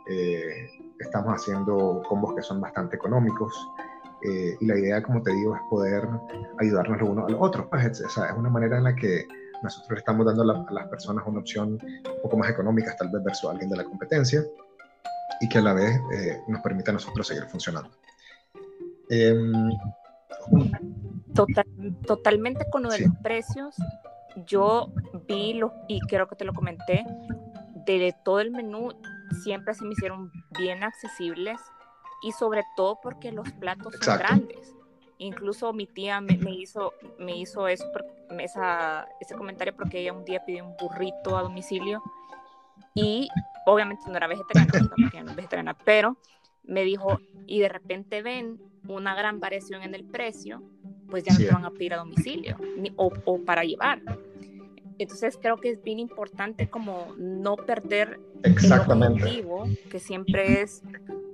[0.10, 3.54] Eh, estamos haciendo combos que son bastante económicos
[4.22, 6.04] Eh, y la idea, como te digo, es poder
[6.60, 7.68] ayudarnos los unos a los otros.
[7.70, 9.26] Pues, es, es una manera en la que
[9.64, 13.50] nosotros estamos dando a, las personas una opción un poco más económica, tal vez versus
[13.50, 14.44] alguien de la competencia,
[15.40, 17.90] y que a la vez eh, nos permita a nosotros seguir funcionando.
[19.10, 19.72] Em,
[22.06, 23.76] totalmente con lo de los precios,
[24.46, 24.92] yo
[25.28, 27.06] vi, lo, y creo que te lo comenté,
[27.86, 28.92] de todo el menú
[29.44, 31.60] siempre se me hicieron bien accesibles
[32.22, 34.76] y sobre todo porque los platos son grandes.
[35.18, 37.86] Incluso mi tía me, hizo, me hizo eso,
[38.38, 42.02] esa, ese comentario porque ella un día pidió un burrito a domicilio
[42.94, 43.28] y
[43.66, 44.72] obviamente no era vegetariana,
[45.24, 46.18] no es vegetariana, pero
[46.64, 50.64] me dijo, y de repente ven una gran variación en el precio,
[51.10, 52.58] pues ya no te van a pedir a domicilio
[52.96, 54.02] o, o, para llevar.
[54.98, 59.24] Entonces creo que es bien importante como no perder Exactamente.
[59.24, 60.84] el objetivo, que siempre es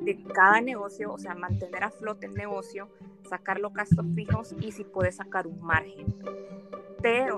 [0.01, 2.89] de cada negocio, o sea, mantener a flote el negocio,
[3.27, 6.15] sacar los gastos fijos y si puedes sacar un margen.
[7.01, 7.37] Pero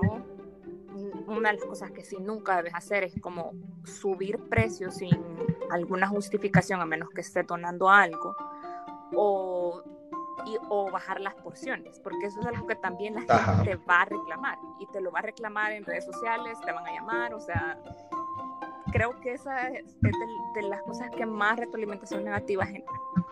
[1.26, 3.52] una de las cosas que sí nunca debes hacer es como
[3.84, 5.18] subir precios sin
[5.70, 8.36] alguna justificación, a menos que esté donando algo,
[9.14, 9.82] o,
[10.68, 14.04] o bajar las porciones, porque eso es algo que también la gente te va a
[14.04, 17.40] reclamar y te lo va a reclamar en redes sociales, te van a llamar, o
[17.40, 17.78] sea,
[18.92, 22.66] creo que esa es de, las cosas que más retroalimentación negativa,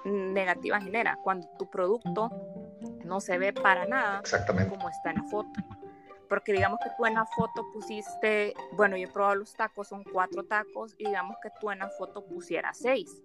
[0.05, 2.31] negativa genera, cuando tu producto
[3.05, 4.23] no se ve para nada
[4.69, 5.61] como está en la foto.
[6.29, 10.03] Porque digamos que tú en la foto pusiste, bueno, yo he probado los tacos, son
[10.03, 13.23] cuatro tacos, y digamos que tú en la foto pusieras seis,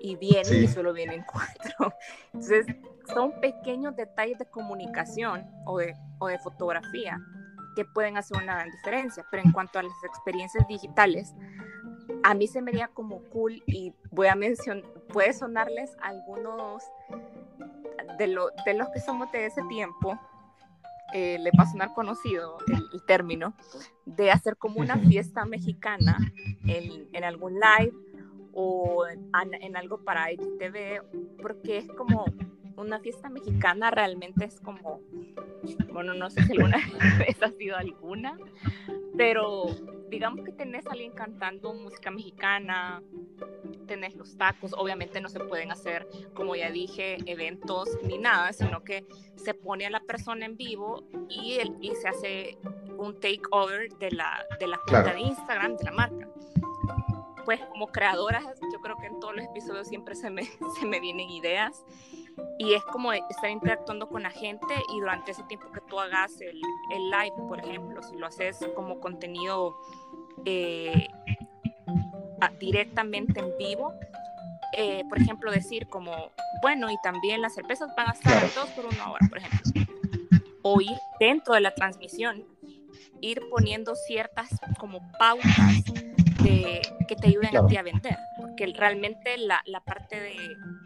[0.00, 1.92] y vienen y solo vienen cuatro.
[2.32, 2.66] Entonces,
[3.12, 7.20] son pequeños detalles de comunicación o de, o de fotografía
[7.74, 9.24] que pueden hacer una gran diferencia.
[9.30, 11.34] Pero en cuanto a las experiencias digitales,
[12.22, 16.82] a mí se me haría como cool y voy a mencionar, puede sonarles algunos
[18.18, 20.18] de, lo, de los que somos de ese tiempo,
[21.12, 23.54] eh, le va a sonar conocido el, término,
[24.04, 26.18] de hacer como una fiesta mexicana
[26.66, 27.92] en, en algún live
[28.52, 31.02] o en, en algo para IGTV,
[31.42, 32.24] porque es como
[32.76, 35.00] una fiesta mexicana realmente es como,
[35.92, 36.78] bueno, no sé si alguna
[37.18, 38.38] vez ha sido alguna,
[39.16, 39.66] pero
[40.10, 43.02] digamos que tenés a alguien cantando música mexicana,
[43.86, 48.82] tenés los tacos, obviamente no se pueden hacer, como ya dije, eventos ni nada, sino
[48.82, 49.04] que
[49.36, 52.58] se pone a la persona en vivo y, el, y se hace
[52.96, 56.28] un takeover de la, de la cuenta de Instagram de la marca
[57.44, 60.44] pues como creadoras, yo creo que en todos los episodios siempre se me,
[60.80, 61.84] se me vienen ideas.
[62.58, 66.40] Y es como estar interactuando con la gente y durante ese tiempo que tú hagas
[66.40, 66.60] el,
[66.92, 69.76] el live, por ejemplo, si lo haces como contenido
[70.44, 71.08] eh,
[72.58, 73.94] directamente en vivo,
[74.76, 78.86] eh, por ejemplo, decir como, bueno, y también las cervezas van a estar dos por
[78.86, 79.60] una hora, por ejemplo,
[80.62, 82.44] o ir dentro de la transmisión,
[83.20, 85.84] ir poniendo ciertas como pautas
[86.44, 90.36] que te ayuden a ti a vender, porque realmente la, la parte de,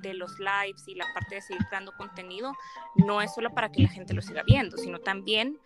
[0.03, 2.53] de, los lives y la parte de seguir creando contenido
[2.97, 5.59] no es solo para que la gente lo siga viendo, sino también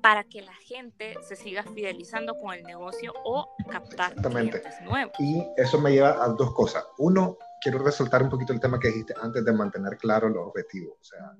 [0.00, 5.12] para que la gente se siga fidelizando con el negocio o captar clientes nuevos.
[5.18, 6.84] Y eso me lleva a dos cosas.
[6.98, 10.94] Uno, quiero resaltar un poquito el tema que dijiste antes de mantener claro los objetivos.
[11.00, 11.32] O sea,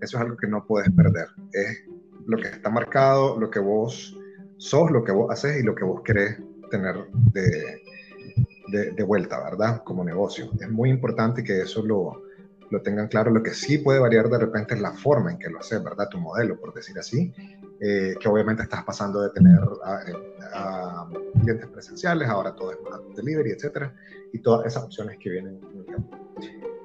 [0.00, 1.26] eso es algo que no puedes perder.
[1.52, 1.84] Es
[2.26, 4.16] lo que está marcado, lo que vos
[4.56, 6.38] sos, lo que vos haces y lo que vos querés
[6.74, 6.96] tener
[7.32, 9.82] de, de, vuelta, ¿verdad?
[9.84, 10.50] Como negocio.
[10.60, 12.22] Es muy importante que eso lo,
[12.70, 13.30] lo tengan claro.
[13.30, 16.08] Lo que sí puede variar de repente es la forma en que lo haces, ¿verdad?
[16.08, 17.32] Tu modelo, por decir así,
[17.80, 21.08] eh, que obviamente estás pasando de tener a,
[21.40, 22.78] clientes presenciales, ahora todo es
[23.16, 23.94] delivery, etcétera,
[24.32, 25.60] y todas esas opciones que vienen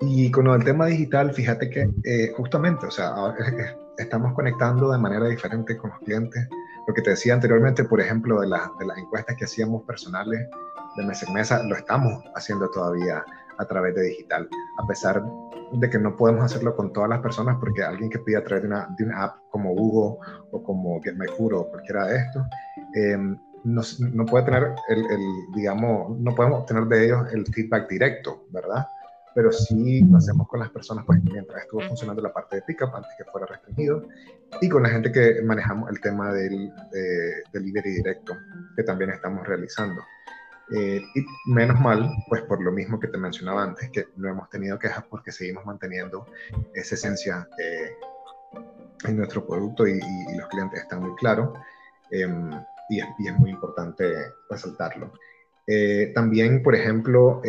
[0.02, 3.14] Y con el tema digital, fíjate que eh, justamente, o sea,
[3.98, 6.48] estamos conectando de manera diferente con los clientes.
[6.90, 10.50] Lo que te decía anteriormente, por ejemplo, de, de las encuestas que hacíamos personales
[10.98, 13.24] de mes en mesa, lo estamos haciendo todavía
[13.60, 14.50] a través de digital,
[14.80, 15.24] a pesar
[15.72, 18.64] de que no podemos hacerlo con todas las personas, porque alguien que pide a través
[18.64, 20.18] de una, de una app como Google
[20.50, 22.48] o como Get My o cualquiera de estos,
[22.96, 25.22] em, no, no, puede tener el, el,
[25.54, 28.88] digamos, no podemos obtener de ellos el feedback directo, ¿verdad?
[29.40, 32.94] Pero sí lo hacemos con las personas, pues mientras estuvo funcionando la parte de pickup
[32.94, 34.04] antes que fuera restringido,
[34.60, 36.70] y con la gente que manejamos el tema del
[37.54, 38.34] delivery directo,
[38.76, 40.02] que también estamos realizando.
[40.76, 44.50] Eh, y menos mal, pues por lo mismo que te mencionaba antes, que no hemos
[44.50, 46.26] tenido quejas porque seguimos manteniendo
[46.74, 47.92] esa esencia eh,
[49.06, 50.02] en nuestro producto y,
[50.38, 51.58] los clientes están muy claros
[52.12, 52.52] em,
[52.90, 54.04] y, es, muy importante
[54.50, 55.14] resaltarlo.
[55.66, 57.42] Eh, también, por ejemplo,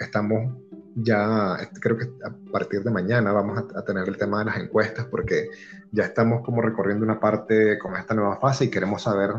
[0.00, 0.63] estamos
[0.96, 5.06] ya creo que a partir de mañana vamos a, tener el tema de las encuestas
[5.06, 5.48] porque
[5.90, 9.30] ya estamos como recorriendo una parte con esta nueva fase y queremos saber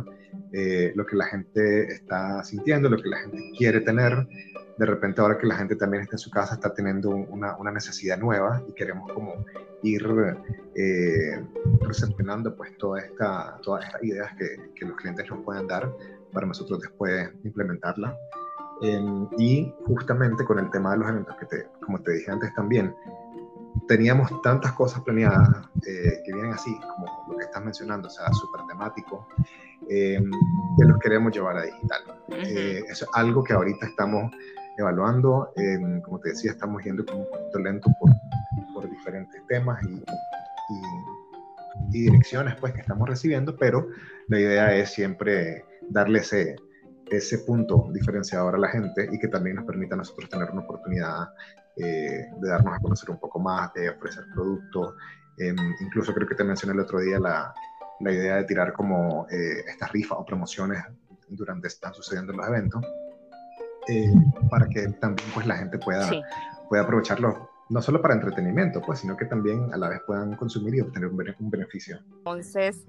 [0.51, 4.27] eh, lo que la gente está sintiendo, lo que la gente quiere tener.
[4.77, 7.71] De repente ahora que la gente también está en su casa está teniendo una, una
[7.71, 9.45] necesidad nueva y queremos como
[9.83, 10.05] ir
[10.75, 11.41] eh,
[11.81, 15.89] recepcionando pues toda esta, todas estas ideas que, que los clientes nos puedan dar
[16.33, 18.17] para nosotros después implementarla.
[18.81, 22.53] Em, y justamente con el tema de los eventos, que te, como te dije antes
[22.55, 22.93] también,
[23.87, 25.49] teníamos tantas cosas planeadas
[25.87, 29.27] eh, que vienen así, como lo que estás mencionando, o sea, súper temático,
[29.89, 30.29] em,
[30.77, 32.01] que los queremos llevar a digital.
[32.29, 34.31] Eh, eso es algo que ahorita estamos
[34.77, 38.11] evaluando, em, como te decía, estamos yendo como un poquito lento por,
[38.73, 43.87] por diferentes temas y, y, y, direcciones pues, que estamos recibiendo, pero
[44.27, 46.55] la idea es siempre darle ese,
[47.09, 50.61] ese punto diferenciador a la gente y que también nos permita a nosotros tener una
[50.61, 51.29] oportunidad
[51.75, 54.95] eh, de darnos a conocer un poco más, de ofrecer productos.
[55.37, 57.53] Em, incluso creo que te mencioné el otro día la,
[57.99, 60.83] la idea de tirar como eh, estas rifas o promociones
[61.27, 62.81] durante están sucediendo en los eventos,
[63.87, 64.13] eh,
[64.49, 66.09] para que también pues la gente pueda,
[66.69, 70.75] pueda aprovecharlo no solo para entretenimiento, pues, sino que también a la vez puedan consumir
[70.75, 71.99] y obtener un, beneficio.
[72.17, 72.85] Entonces,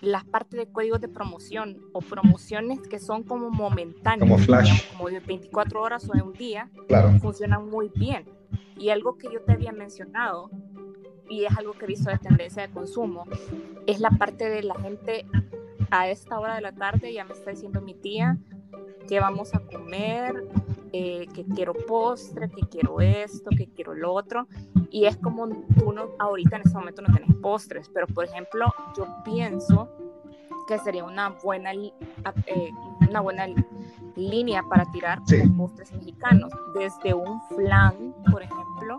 [0.00, 5.08] las partes de códigos de promoción o promociones que son como momentáneas, como flash, como
[5.08, 7.18] de 24 horas o de un día, claro.
[7.20, 8.24] funcionan muy bien.
[8.76, 10.50] Y algo que yo te había mencionado,
[11.28, 13.26] y es algo que he visto de tendencia de consumo,
[13.86, 15.26] es la parte de la gente
[15.90, 18.38] a esta hora de la tarde, ya me está diciendo mi tía,
[19.08, 20.44] que vamos a comer,
[20.92, 24.46] eh, que quiero postre, que quiero esto, que quiero lo otro.
[24.90, 25.48] Y es como
[25.78, 29.88] tú no, ahorita en este momento no tenés postres, pero por ejemplo, yo pienso
[30.66, 32.70] que sería una buena, eh,
[33.08, 33.46] una buena
[34.16, 35.20] línea para tirar
[35.56, 38.98] postres mexicanos, desde un flan, por ejemplo,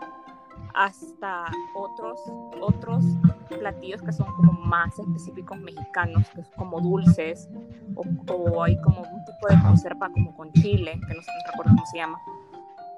[0.73, 1.45] hasta
[1.75, 2.19] otros,
[2.61, 3.03] otros
[3.49, 7.49] platillos que son como más específicos mexicanos, que son como dulces,
[7.95, 11.85] o, hay como un tipo de conserva como con chile, que no, sé, recuerdo cómo
[11.87, 12.19] se llama.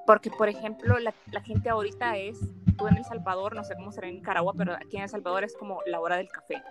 [0.06, 2.40] Porque, por ejemplo, la, la, gente ahorita es,
[2.78, 5.44] tú en El Salvador, no sé cómo será en Nicaragua, pero aquí en El Salvador
[5.44, 6.62] es como la hora del café.